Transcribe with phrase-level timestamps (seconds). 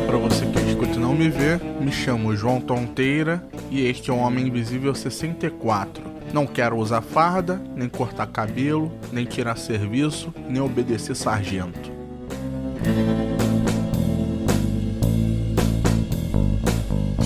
[0.00, 4.16] para você que escuta não me vê, me chamo João Tonteira e este é o
[4.16, 6.02] Homem Invisível 64.
[6.32, 11.92] Não quero usar farda, nem cortar cabelo, nem tirar serviço, nem obedecer sargento.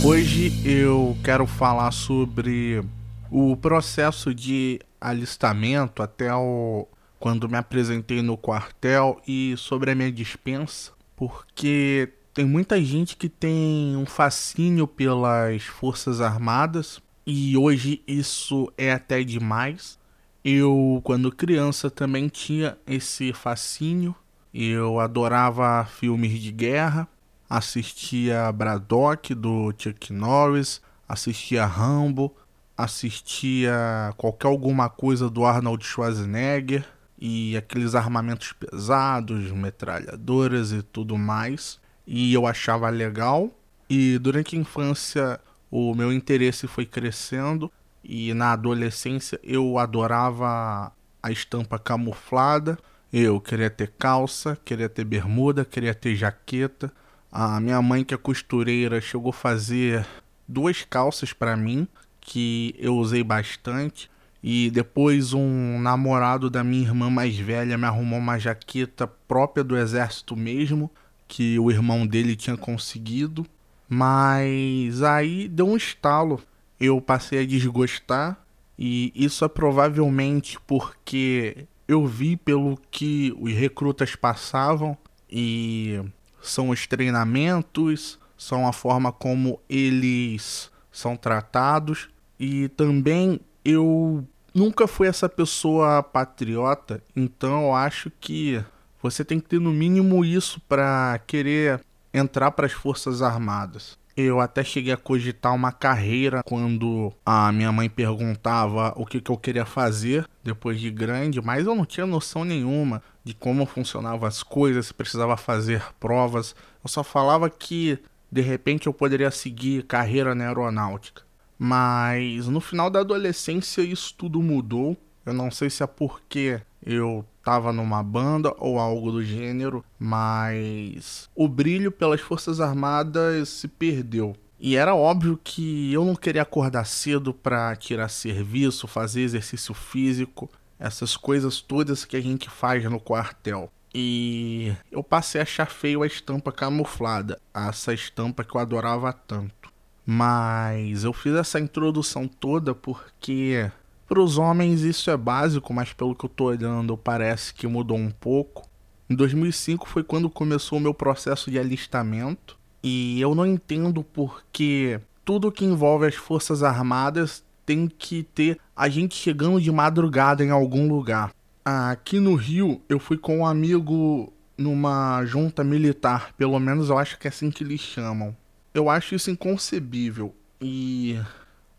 [0.05, 2.83] Hoje eu quero falar sobre
[3.30, 6.88] o processo de alistamento até o
[7.20, 13.30] quando me apresentei no quartel e sobre a minha dispensa, porque tem muita gente que
[13.30, 19.98] tem um fascínio pelas Forças Armadas e hoje isso é até demais.
[20.44, 24.14] Eu, quando criança, também tinha esse fascínio.
[24.52, 27.08] Eu adorava filmes de guerra,
[27.48, 32.36] assistia Braddock do Chuck Norris, assistia Rambo,
[32.77, 36.84] assistia qualquer alguma coisa do Arnold Schwarzenegger
[37.18, 43.50] e aqueles armamentos pesados, metralhadoras e tudo mais e eu achava legal.
[43.88, 45.40] E durante a infância
[45.70, 47.70] o meu interesse foi crescendo
[48.04, 52.78] e na adolescência eu adorava a estampa camuflada.
[53.12, 56.92] Eu queria ter calça, queria ter bermuda, queria ter jaqueta.
[57.30, 60.06] A minha mãe, que é costureira, chegou a fazer
[60.46, 61.88] duas calças para mim
[62.20, 64.10] que eu usei bastante.
[64.42, 69.77] E depois um namorado da minha irmã mais velha me arrumou uma jaqueta própria do
[69.77, 70.90] exército mesmo
[71.28, 73.46] que o irmão dele tinha conseguido,
[73.88, 76.42] mas aí deu um estalo.
[76.78, 78.38] Eu passei a desgostar
[78.78, 84.96] e isso é provavelmente porque eu vi pelo que os recrutas passavam
[85.30, 86.00] e
[86.42, 92.08] são os treinamentos, são a forma como eles são tratados
[92.39, 94.24] e também eu
[94.55, 98.62] nunca fui essa pessoa patriota, então eu acho que
[99.02, 101.80] você tem que ter no mínimo isso para querer
[102.12, 103.98] entrar para as Forças Armadas.
[104.17, 109.30] Eu até cheguei a cogitar uma carreira quando a minha mãe perguntava o que, que
[109.30, 114.27] eu queria fazer depois de grande, mas eu não tinha noção nenhuma de como funcionavam
[114.27, 116.57] as coisas, se precisava fazer provas.
[116.83, 117.98] Eu só falava que
[118.33, 121.23] de repente eu poderia seguir carreira na aeronáutica.
[121.58, 124.96] Mas no final da adolescência isso tudo mudou.
[125.27, 131.31] Eu não sei se é porque eu estava numa banda ou algo do gênero, mas
[131.32, 134.34] o brilho pelas Forças Armadas se perdeu.
[134.58, 140.50] E era óbvio que eu não queria acordar cedo para tirar serviço, fazer exercício físico,
[140.76, 143.70] essas coisas todas que a gente faz no quartel.
[143.94, 149.70] E eu passei a achar feio a estampa camuflada, essa estampa que eu adorava tanto.
[150.05, 153.70] Mas eu fiz essa introdução toda porque
[154.08, 157.96] para os homens isso é básico, mas pelo que eu estou olhando parece que mudou
[157.96, 158.69] um pouco.
[159.08, 165.00] Em 2005 foi quando começou o meu processo de alistamento e eu não entendo porque
[165.25, 170.50] tudo que envolve as Forças Armadas tem que ter a gente chegando de madrugada em
[170.50, 171.32] algum lugar.
[171.64, 177.19] Aqui no Rio eu fui com um amigo numa junta militar, pelo menos eu acho
[177.19, 178.37] que é assim que eles chamam.
[178.72, 181.19] Eu acho isso inconcebível e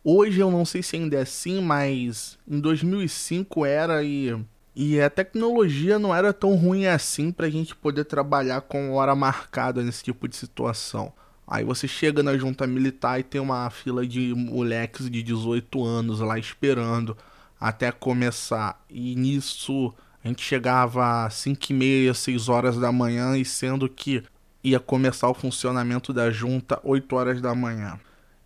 [0.10, 4.34] Hoje eu não sei se ainda é assim, mas em 2005 era e
[4.74, 9.14] e a tecnologia não era tão ruim assim para a gente poder trabalhar com hora
[9.14, 11.12] marcada nesse tipo de situação.
[11.46, 16.22] Aí você chega na junta militar e tem uma fila de moleques de 18 anos
[16.22, 17.18] lá esperando
[17.60, 18.82] até começar.
[18.90, 23.90] E nisso a gente chegava às 5 e meia, 6 horas da manhã, e sendo
[23.90, 24.24] que
[24.64, 28.00] ia começar o funcionamento da junta 8 horas da manhã.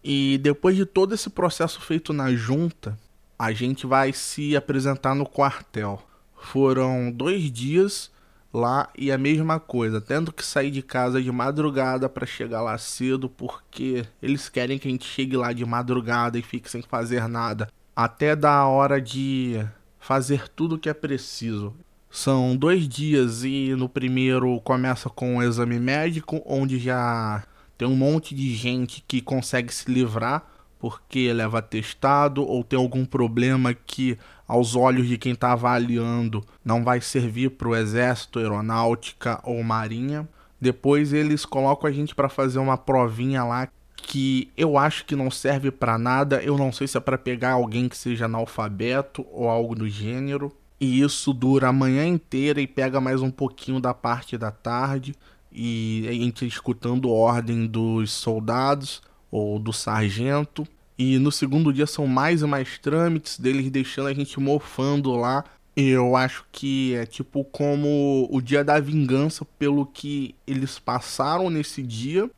[0.04, 2.98] E depois de todo esse processo feito na junta,
[3.38, 6.02] a gente vai se apresentar no quartel.
[6.36, 8.12] Foram dois dias
[8.54, 12.78] lá e a mesma coisa, tendo que sair de casa de madrugada para chegar lá
[12.78, 17.28] cedo, porque eles querem que a gente chegue lá de madrugada e fique sem fazer
[17.28, 19.64] nada, até da hora de
[20.00, 21.74] fazer tudo o que é preciso.
[22.09, 27.44] São dois dias e no primeiro começa com o exame médico, onde já
[27.82, 30.46] tem um monte de gente que consegue se livrar
[30.78, 36.84] porque leva atestado ou tem algum problema que, aos olhos de quem está avaliando, não
[36.84, 40.30] vai servir para o exército, aeronáutica ou marinha.
[40.60, 45.32] Depois eles colocam a gente para fazer uma provinha lá que eu acho que não
[45.32, 46.40] serve para nada.
[46.44, 50.56] Eu não sei se é para pegar alguém que seja analfabeto ou algo do gênero.
[50.80, 55.16] E isso dura a manhã inteira e pega mais um pouquinho da parte da tarde
[55.52, 60.68] e a gente escutando ordem dos soldados ou do sargento.
[60.98, 65.44] E no segundo dia são mais e mais trâmites deles deixando a gente mofando lá.
[65.76, 71.82] Eu acho que é tipo como o dia da vingança pelo que eles passaram nesse
[71.82, 72.30] dia.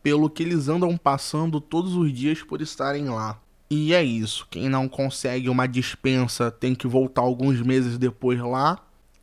[0.00, 3.38] pelo que eles andam passando todos os dias por estarem lá.
[3.70, 4.46] E é isso.
[4.50, 8.78] Quem não consegue uma dispensa tem que voltar alguns meses depois lá.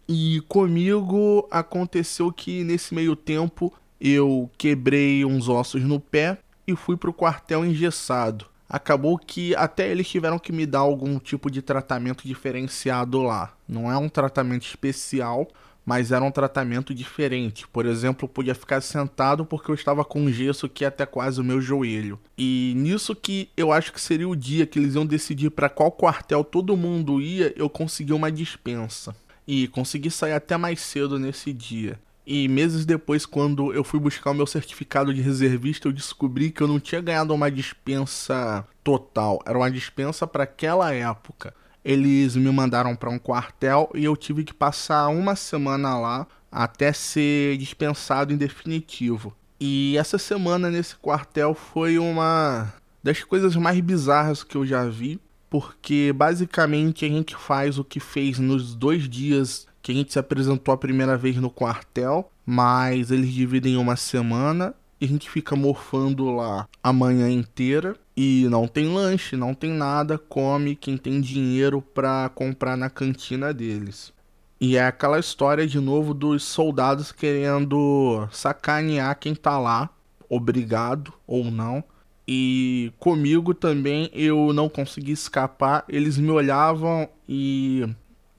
[0.07, 6.37] E comigo aconteceu que nesse meio tempo eu quebrei uns ossos no pé
[6.67, 8.45] e fui pro quartel engessado.
[8.67, 13.53] Acabou que até eles tiveram que me dar algum tipo de tratamento diferenciado lá.
[13.67, 15.47] Não é um tratamento especial,
[15.85, 17.67] mas era um tratamento diferente.
[17.67, 21.61] Por exemplo, podia ficar sentado porque eu estava com gesso que até quase o meu
[21.61, 22.19] joelho.
[22.37, 25.91] E nisso que eu acho que seria o dia que eles iam decidir para qual
[25.91, 29.15] quartel todo mundo ia, eu consegui uma dispensa.
[29.47, 31.99] E consegui sair até mais cedo nesse dia.
[32.25, 36.61] E meses depois, quando eu fui buscar o meu certificado de reservista, eu descobri que
[36.61, 39.39] eu não tinha ganhado uma dispensa total.
[39.45, 41.53] Era uma dispensa para aquela época
[41.85, 46.91] eles me mandaram para um quartel e eu tive que passar uma semana lá até
[46.91, 49.35] ser dispensado em definitivo.
[49.59, 55.19] E essa semana nesse quartel foi uma das coisas mais bizarras que eu já vi,
[55.55, 60.19] porque basicamente a gente faz o que fez nos dois dias que a gente se
[60.19, 65.55] apresentou a primeira vez no quartel, mas eles dividem uma semana e a gente fica
[65.55, 71.21] morfando lá a manhã inteira e não tem lanche, não tem nada, come quem tem
[71.21, 74.11] dinheiro para comprar na cantina deles.
[74.59, 79.89] E é aquela história de novo dos soldados querendo sacanear quem tá lá,
[80.27, 81.81] obrigado ou não.
[82.27, 87.87] E comigo também eu não consegui escapar, eles me olhavam e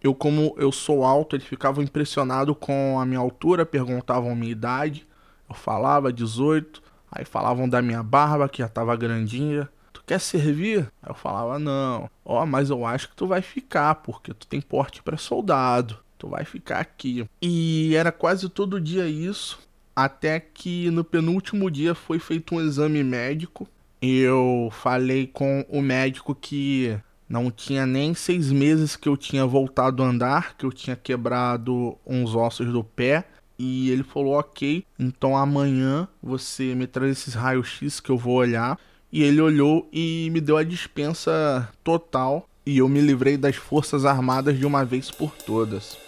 [0.03, 5.07] eu como eu sou alto, eles ficavam impressionados com a minha altura, perguntavam minha idade.
[5.49, 9.69] Eu falava 18, aí falavam da minha barba que já tava grandinha.
[9.93, 10.91] Tu quer servir?
[11.07, 12.11] Eu falava não.
[12.25, 15.99] Ó, oh, mas eu acho que tu vai ficar, porque tu tem porte para soldado.
[16.19, 17.29] Tu vai ficar aqui.
[17.41, 19.59] E era quase todo dia isso,
[19.95, 23.69] até que no penúltimo dia foi feito um exame médico.
[24.01, 26.99] Eu falei com o médico que
[27.29, 31.97] não tinha nem seis meses que eu tinha voltado a andar, que eu tinha quebrado
[32.07, 33.25] uns ossos do pé
[33.59, 38.79] e ele falou: Ok, então amanhã você me traz esses raios-x que eu vou olhar.
[39.13, 42.49] E ele olhou e me deu a dispensa total.
[42.67, 46.06] E eu me livrei das Forças Armadas de uma vez por todas.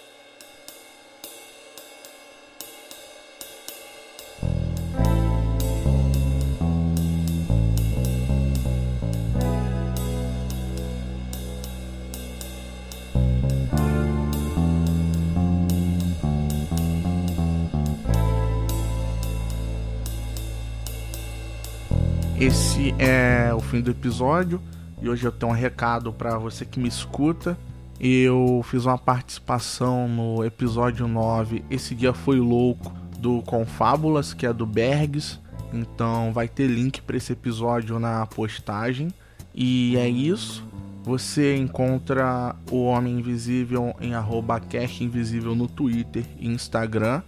[22.40, 24.62] Esse é o fim do episódio
[25.02, 27.58] e hoje eu tenho um recado para você que me escuta.
[27.98, 34.52] Eu fiz uma participação no episódio 9, Esse Dia Foi Louco, do Confábulas, que é
[34.52, 35.40] do Bergs.
[35.72, 39.08] Então vai ter link para esse episódio na postagem.
[39.52, 40.64] E é isso.
[41.02, 44.62] Você encontra o Homem Invisível em arroba
[45.00, 47.20] Invisível no Twitter e Instagram.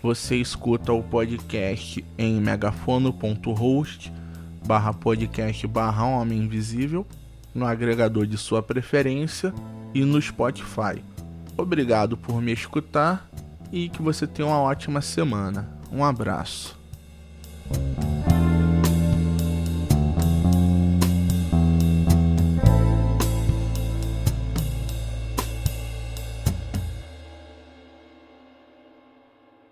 [0.00, 4.12] Você escuta o podcast em megafono.host
[4.66, 7.06] barra podcast barra Homem Invisível
[7.54, 9.54] no agregador de sua preferência
[9.94, 11.02] e no Spotify.
[11.56, 13.28] Obrigado por me escutar
[13.70, 15.68] e que você tenha uma ótima semana.
[15.92, 16.76] Um abraço.